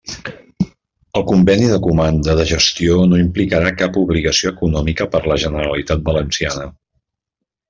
[1.19, 6.69] El conveni de comanda de gestió no implicarà cap obligació econòmica per la Generalitat Valenciana.